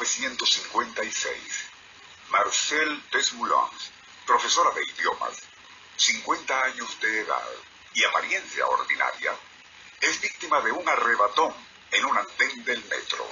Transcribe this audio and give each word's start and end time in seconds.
París, 0.00 0.18
año 0.20 0.30
1956. 0.30 1.36
Marcel 2.30 3.02
Desmoulins, 3.12 3.90
profesora 4.24 4.70
de 4.70 4.82
idiomas, 4.82 5.42
50 5.96 6.62
años 6.64 7.00
de 7.00 7.20
edad 7.20 7.48
y 7.92 8.04
apariencia 8.04 8.66
ordinaria, 8.66 9.36
es 10.00 10.20
víctima 10.22 10.62
de 10.62 10.72
un 10.72 10.88
arrebatón 10.88 11.52
en 11.90 12.04
un 12.06 12.16
andén 12.16 12.64
del 12.64 12.82
metro. 12.84 13.26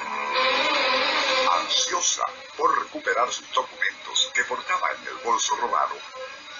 Ansiosa 1.53 2.25
por 2.59 2.79
recuperar 2.79 3.33
sus 3.33 3.51
documentos 3.53 4.31
que 4.35 4.45
portaba 4.45 4.91
en 5.01 5.09
el 5.09 5.25
bolso 5.25 5.57
robado, 5.57 5.97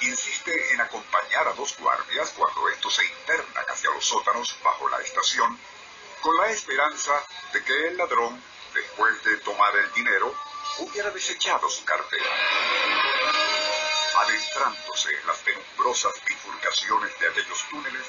insiste 0.01 0.73
en 0.73 0.81
acompañar 0.81 1.49
a 1.49 1.53
dos 1.53 1.77
guardias 1.77 2.33
cuando 2.35 2.67
estos 2.71 2.95
se 2.95 3.05
internan 3.05 3.65
hacia 3.69 3.91
los 3.91 4.07
sótanos 4.07 4.57
bajo 4.65 4.89
la 4.89 5.01
estación, 5.03 5.59
con 6.23 6.35
la 6.39 6.51
esperanza 6.51 7.13
de 7.53 7.63
que 7.63 7.89
el 7.89 7.97
ladrón, 7.99 8.43
después 8.79 9.25
de 9.25 9.37
tomar 9.39 9.75
el 9.77 9.93
dinero, 9.93 10.35
hubiera 10.79 11.11
desechado 11.11 11.69
su 11.69 11.85
cartera. 11.85 12.31
Adentrándose 14.17 15.11
en 15.15 15.27
las 15.27 15.39
penumbrosas 15.39 16.13
bifurcaciones 16.25 17.19
de 17.19 17.29
aquellos 17.29 17.65
túneles, 17.71 18.07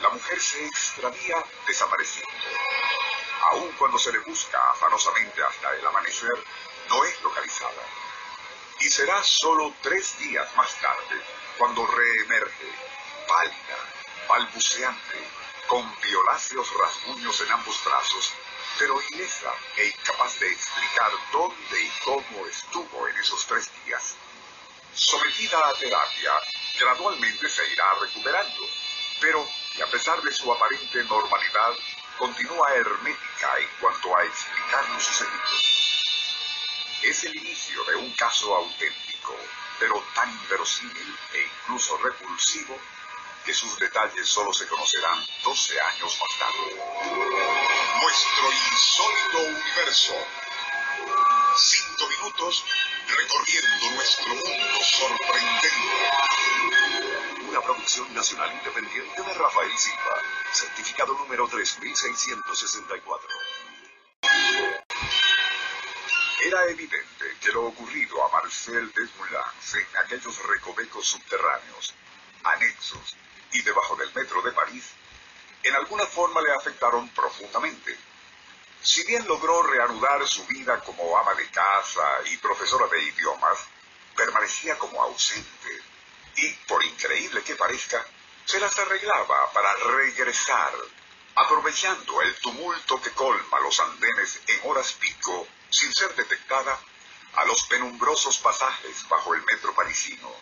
la 0.00 0.10
mujer 0.10 0.40
se 0.40 0.66
extravía 0.66 1.36
desapareciendo. 1.66 2.32
Aun 3.52 3.72
cuando 3.72 3.98
se 3.98 4.12
le 4.12 4.18
busca 4.20 4.58
afanosamente 4.70 5.42
hasta 5.42 5.74
el 5.74 5.86
amanecer, 5.86 6.44
no 6.88 7.04
es 7.04 7.22
localizada. 7.22 7.82
Y 8.80 8.88
será 8.88 9.22
solo 9.22 9.74
tres 9.82 10.18
días 10.18 10.48
más 10.56 10.74
tarde 10.80 11.22
cuando 11.58 11.86
reemerge, 11.86 12.72
pálida, 13.28 13.78
balbuceante, 14.28 15.18
con 15.66 16.00
violáceos 16.00 16.68
rasguños 16.74 17.40
en 17.42 17.52
ambos 17.52 17.84
brazos, 17.84 18.32
pero 18.80 18.98
ilesa 19.12 19.52
e 19.76 19.88
incapaz 19.88 20.40
de 20.40 20.50
explicar 20.50 21.12
dónde 21.32 21.82
y 21.82 21.90
cómo 22.02 22.46
estuvo 22.46 23.08
en 23.08 23.16
esos 23.18 23.46
tres 23.46 23.70
días. 23.84 24.16
Sometida 24.94 25.58
a 25.68 25.74
terapia, 25.74 26.32
gradualmente 26.78 27.46
se 27.46 27.70
irá 27.72 27.84
recuperando, 28.00 28.62
pero, 29.20 29.46
a 29.84 29.86
pesar 29.90 30.22
de 30.22 30.32
su 30.32 30.50
aparente 30.50 31.04
normalidad, 31.04 31.74
continúa 32.16 32.74
hermética 32.74 33.58
en 33.58 33.68
cuanto 33.80 34.16
a 34.16 34.24
explicar 34.24 34.88
lo 34.88 34.98
sucedido. 34.98 35.50
Es 37.02 37.24
el 37.24 37.36
inicio 37.36 37.84
de 37.84 37.96
un 37.96 38.10
caso 38.12 38.54
auténtico, 38.56 39.36
pero 39.78 40.02
tan 40.14 40.30
inverosímil 40.30 41.18
e 41.34 41.42
incluso 41.42 41.98
repulsivo 41.98 42.80
que 43.44 43.54
sus 43.54 43.78
detalles 43.78 44.28
solo 44.28 44.52
se 44.52 44.66
conocerán 44.66 45.18
12 45.44 45.80
años 45.80 46.18
más 46.20 46.38
tarde. 46.38 46.76
Nuestro 48.02 48.52
insólito 48.52 49.38
universo. 49.38 50.14
Cinco 51.56 52.08
minutos 52.08 52.64
recorriendo 53.06 53.90
nuestro 53.94 54.34
mundo 54.34 54.84
sorprendente. 54.84 55.70
Una 57.48 57.60
producción 57.62 58.14
nacional 58.14 58.52
independiente 58.52 59.22
de 59.22 59.34
Rafael 59.34 59.78
Silva. 59.78 60.22
Certificado 60.52 61.14
número 61.14 61.48
3664. 61.48 63.28
Era 66.42 66.66
evidente 66.66 67.36
que 67.40 67.52
lo 67.52 67.66
ocurrido 67.66 68.24
a 68.24 68.30
Marcel 68.30 68.90
Desmoulins 68.92 69.74
en 69.74 69.96
aquellos 70.04 70.42
recovecos 70.46 71.06
subterráneos, 71.06 71.94
anexos 72.44 73.16
y 73.52 73.62
debajo 73.62 73.96
del 73.96 74.12
metro 74.14 74.42
de 74.42 74.52
París, 74.52 74.84
en 75.62 75.74
alguna 75.74 76.06
forma 76.06 76.40
le 76.40 76.52
afectaron 76.52 77.08
profundamente. 77.10 77.96
Si 78.82 79.04
bien 79.04 79.26
logró 79.26 79.62
reanudar 79.62 80.26
su 80.26 80.46
vida 80.46 80.80
como 80.80 81.16
ama 81.18 81.34
de 81.34 81.48
casa 81.50 82.20
y 82.26 82.36
profesora 82.38 82.86
de 82.86 83.02
idiomas, 83.02 83.58
permanecía 84.16 84.78
como 84.78 85.02
ausente 85.02 85.82
y, 86.36 86.48
por 86.66 86.82
increíble 86.84 87.42
que 87.42 87.56
parezca, 87.56 88.04
se 88.44 88.58
las 88.58 88.78
arreglaba 88.78 89.52
para 89.52 89.74
regresar, 89.74 90.72
aprovechando 91.34 92.22
el 92.22 92.34
tumulto 92.36 93.00
que 93.00 93.10
colma 93.10 93.60
los 93.60 93.78
andenes 93.80 94.40
en 94.46 94.60
horas 94.64 94.92
pico, 94.94 95.46
sin 95.68 95.92
ser 95.92 96.14
detectada, 96.16 96.78
a 97.34 97.44
los 97.44 97.62
penumbrosos 97.64 98.38
pasajes 98.38 99.06
bajo 99.08 99.34
el 99.34 99.42
metro 99.44 99.74
parisino. 99.74 100.34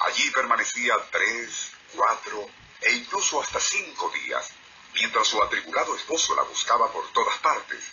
Allí 0.00 0.30
permanecía 0.30 0.94
tres, 1.10 1.72
cuatro 1.94 2.48
e 2.80 2.92
incluso 2.92 3.40
hasta 3.40 3.60
cinco 3.60 4.10
días, 4.10 4.50
mientras 4.94 5.26
su 5.28 5.42
atribulado 5.42 5.96
esposo 5.96 6.34
la 6.34 6.42
buscaba 6.42 6.90
por 6.92 7.10
todas 7.12 7.38
partes. 7.38 7.92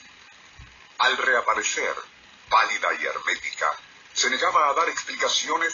Al 0.99 1.17
reaparecer, 1.17 1.95
pálida 2.49 2.93
y 2.93 3.05
hermética, 3.05 3.75
se 4.13 4.29
negaba 4.29 4.69
a 4.69 4.73
dar 4.73 4.89
explicaciones, 4.89 5.73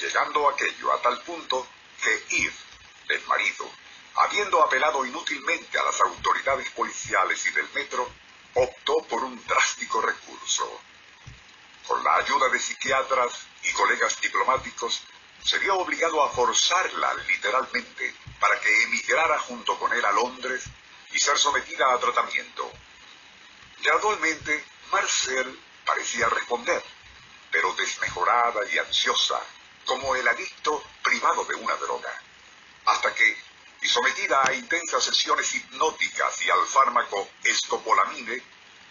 llegando 0.00 0.48
aquello 0.48 0.92
a 0.92 1.02
tal 1.02 1.20
punto 1.22 1.66
que 2.02 2.24
Yves, 2.30 2.54
el 3.08 3.26
marido, 3.26 3.70
habiendo 4.14 4.62
apelado 4.62 5.04
inútilmente 5.04 5.78
a 5.78 5.82
las 5.84 6.00
autoridades 6.00 6.70
policiales 6.70 7.44
y 7.46 7.50
del 7.50 7.68
metro, 7.74 8.10
optó 8.54 9.02
por 9.08 9.24
un 9.24 9.44
drástico 9.46 10.00
recurso. 10.00 10.80
Con 11.86 12.02
la 12.04 12.16
ayuda 12.16 12.48
de 12.48 12.58
psiquiatras 12.58 13.46
y 13.62 13.72
colegas 13.72 14.20
diplomáticos, 14.20 15.02
se 15.44 15.58
vio 15.58 15.76
obligado 15.76 16.22
a 16.22 16.30
forzarla 16.30 17.14
literalmente 17.26 18.14
para 18.38 18.60
que 18.60 18.82
emigrara 18.82 19.38
junto 19.40 19.78
con 19.78 19.92
él 19.92 20.04
a 20.04 20.12
Londres 20.12 20.64
y 21.12 21.18
ser 21.18 21.38
sometida 21.38 21.92
a 21.92 21.98
tratamiento. 21.98 22.70
Gradualmente, 23.82 24.64
Marcel 24.90 25.58
parecía 25.84 26.28
responder, 26.28 26.82
pero 27.50 27.72
desmejorada 27.74 28.60
y 28.70 28.78
ansiosa, 28.78 29.40
como 29.84 30.14
el 30.14 30.26
adicto 30.26 30.82
privado 31.02 31.44
de 31.44 31.56
una 31.56 31.74
droga, 31.76 32.12
hasta 32.86 33.14
que, 33.14 33.36
y 33.82 33.88
sometida 33.88 34.42
a 34.46 34.54
intensas 34.54 35.02
sesiones 35.04 35.52
hipnóticas 35.54 36.40
y 36.42 36.50
al 36.50 36.64
fármaco 36.66 37.28
escopolamine, 37.42 38.42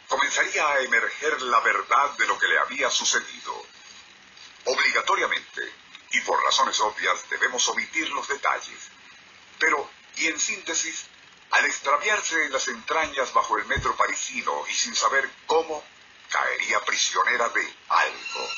comenzaría 0.07 0.67
a 0.67 0.81
emerger 0.81 1.41
la 1.43 1.61
verdad 1.61 2.11
de 2.17 2.27
lo 2.27 2.37
que 2.37 2.47
le 2.47 2.59
había 2.59 2.89
sucedido. 2.89 3.65
Obligatoriamente, 4.65 5.71
y 6.11 6.21
por 6.21 6.43
razones 6.43 6.79
obvias 6.81 7.29
debemos 7.29 7.67
omitir 7.69 8.09
los 8.09 8.27
detalles. 8.27 8.89
Pero, 9.59 9.89
y 10.17 10.27
en 10.27 10.39
síntesis, 10.39 11.05
al 11.51 11.65
extraviarse 11.65 12.45
en 12.45 12.51
las 12.51 12.67
entrañas 12.67 13.33
bajo 13.33 13.57
el 13.57 13.65
metro 13.65 13.95
parisino 13.95 14.63
y 14.69 14.73
sin 14.73 14.95
saber 14.95 15.29
cómo, 15.45 15.83
caería 16.29 16.79
prisionera 16.81 17.49
de 17.49 17.73
algo. 17.89 18.49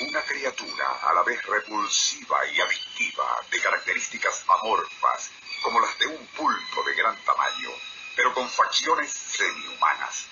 Una 0.00 0.22
criatura 0.22 0.98
a 1.02 1.14
la 1.14 1.22
vez 1.22 1.42
repulsiva 1.44 2.46
y 2.46 2.60
adictiva, 2.60 3.38
de 3.50 3.60
características 3.60 4.44
amorfas, 4.48 5.30
como 5.62 5.80
las 5.80 5.98
de 5.98 6.06
un 6.08 6.26
pulpo 6.28 6.82
de 6.82 6.94
gran 6.94 7.16
tamaño, 7.24 7.70
pero 8.16 8.34
con 8.34 8.48
facciones 8.48 9.12
semi-humanas 9.12 10.26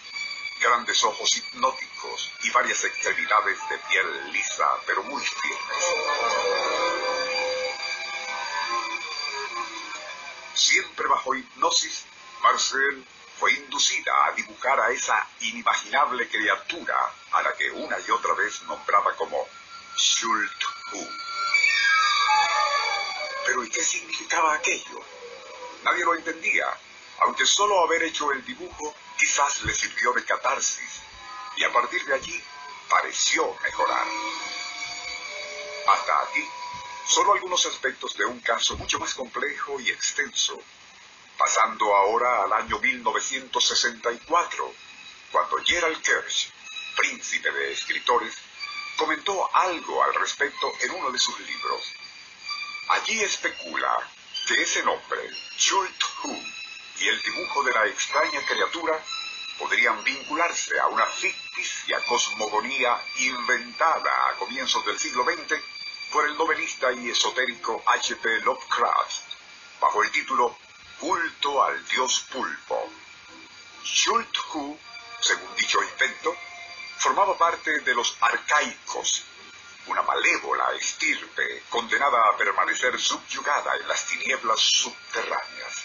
grandes 0.62 1.03
ojos 1.03 1.37
hipnóticos 1.37 2.32
y 2.43 2.50
varias 2.50 2.85
extremidades 2.85 3.59
de 3.69 3.79
piel 3.79 4.32
lisa 4.32 4.69
pero 4.87 5.03
muy 5.03 5.20
firmes. 5.20 5.85
Siempre 10.55 11.09
bajo 11.09 11.35
hipnosis, 11.35 12.05
Marcel 12.43 13.05
fue 13.38 13.53
inducida 13.55 14.12
a 14.26 14.32
dibujar 14.32 14.81
a 14.81 14.91
esa 14.93 15.26
inimaginable 15.41 16.29
criatura 16.29 17.12
a 17.32 17.43
la 17.43 17.53
que 17.55 17.70
una 17.73 17.97
y 17.99 18.11
otra 18.11 18.35
vez 18.35 18.62
nombraba 18.62 19.17
como 19.17 19.49
Schulthu. 19.97 20.69
Pero 23.47 23.65
¿y 23.65 23.70
qué 23.70 23.82
significaba 23.82 24.55
aquello? 24.55 25.00
Nadie 25.82 26.05
lo 26.05 26.15
entendía, 26.15 26.67
aunque 27.20 27.44
solo 27.47 27.85
haber 27.85 28.05
hecho 28.05 28.31
el 28.31 28.44
dibujo 28.44 28.94
quizás 29.22 29.62
le 29.62 29.72
sirvió 29.72 30.12
de 30.14 30.24
catarsis 30.24 31.00
y 31.56 31.62
a 31.62 31.72
partir 31.72 32.04
de 32.06 32.14
allí 32.14 32.42
pareció 32.88 33.56
mejorar. 33.62 34.04
Hasta 35.86 36.22
aquí, 36.22 36.44
solo 37.06 37.32
algunos 37.34 37.64
aspectos 37.66 38.16
de 38.16 38.24
un 38.24 38.40
caso 38.40 38.76
mucho 38.76 38.98
más 38.98 39.14
complejo 39.14 39.78
y 39.80 39.90
extenso. 39.90 40.60
pasando 41.38 41.92
ahora 41.96 42.44
al 42.44 42.52
año 42.52 42.78
1964, 42.78 44.74
cuando 45.32 45.56
Gerald 45.64 46.00
Kirsch, 46.00 46.52
príncipe 46.96 47.50
de 47.50 47.72
escritores, 47.72 48.36
comentó 48.96 49.48
algo 49.56 50.04
al 50.04 50.14
respecto 50.14 50.72
en 50.80 50.90
uno 50.92 51.10
de 51.10 51.19
sus 51.19 51.36
libros. 51.40 51.82
Allí 52.90 53.22
especula 53.22 54.08
que 54.46 54.62
ese 54.62 54.84
nombre, 54.84 55.30
Schult 55.56 56.02
Hu, 56.22 56.42
y 57.00 57.08
el 57.08 57.20
dibujo 57.22 57.64
de 57.64 57.72
la 57.72 57.86
extraña 57.86 58.40
criatura 58.46 59.02
podrían 59.62 60.03
vincularse 60.03 60.76
a 60.81 60.88
una 60.88 61.06
ficticia 61.06 62.05
cosmogonía 62.06 63.00
inventada 63.19 64.29
a 64.29 64.35
comienzos 64.35 64.85
del 64.85 64.99
siglo 64.99 65.23
XX 65.23 65.55
por 66.11 66.26
el 66.26 66.37
novelista 66.37 66.93
y 66.93 67.11
esotérico 67.11 67.81
H.P. 67.87 68.41
Lovecraft, 68.41 69.23
bajo 69.81 70.03
el 70.03 70.11
título 70.11 70.59
Culto 70.99 71.62
al 71.62 71.87
Dios 71.87 72.26
Pulpo. 72.32 72.91
Hu, 74.53 74.79
según 75.20 75.55
dicho 75.55 75.81
invento, 75.81 76.37
formaba 76.99 77.38
parte 77.38 77.81
de 77.81 77.94
los 77.94 78.17
arcaicos, 78.20 79.23
una 79.87 80.03
malévola 80.03 80.73
estirpe 80.75 81.62
condenada 81.69 82.19
a 82.29 82.37
permanecer 82.37 82.99
subyugada 83.00 83.76
en 83.76 83.87
las 83.87 84.05
tinieblas 84.06 84.58
subterráneas. 84.58 85.85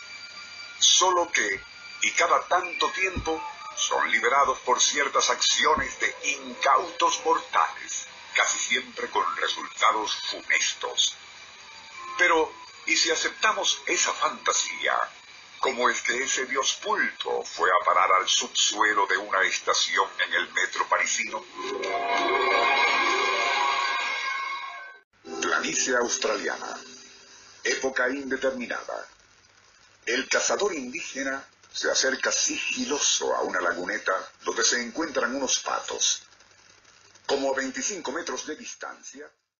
Solo 0.80 1.32
que, 1.32 1.62
y 2.02 2.12
cada 2.14 2.42
tanto 2.48 2.90
tiempo, 2.90 3.40
son 3.78 4.12
liberados 4.12 4.58
por 4.60 4.82
ciertas 4.82 5.30
acciones 5.30 6.00
de 6.00 6.16
incautos 6.32 7.22
mortales, 7.24 8.08
casi 8.34 8.58
siempre 8.58 9.08
con 9.10 9.24
resultados 9.38 10.16
funestos. 10.32 11.16
Pero, 12.18 12.52
¿y 12.88 12.98
si 12.98 13.12
aceptamos 13.12 13.82
esa 13.86 14.12
fantasía? 14.14 14.98
¿Cómo 15.60 15.90
es 15.90 16.02
que 16.02 16.24
ese 16.24 16.46
dios 16.46 16.74
pulto 16.84 17.44
fue 17.44 17.70
a 17.70 17.86
parar 17.86 18.12
al 18.14 18.28
subsuelo 18.28 19.06
de 19.06 19.18
una 19.18 19.42
estación 19.44 20.10
en 20.26 20.34
el 20.34 20.54
metro 20.54 20.88
parisino? 20.88 21.44
Planicie 25.42 25.96
australiana. 25.98 26.80
Época 27.64 28.10
indeterminada. 28.10 29.08
El 30.06 30.28
cazador 30.30 30.74
indígena 30.74 31.46
se 31.78 31.92
acerca 31.92 32.32
sigiloso 32.32 33.36
a 33.36 33.44
una 33.44 33.62
laguneta 33.62 34.12
donde 34.44 34.64
se 34.64 34.82
encuentran 34.82 35.36
unos 35.36 35.60
patos. 35.60 36.24
Como 37.28 37.52
a 37.52 37.56
25 37.56 38.12
metros 38.12 38.48
de 38.48 38.56
distancia, 38.56 39.32